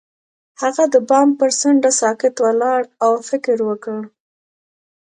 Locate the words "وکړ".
3.69-4.01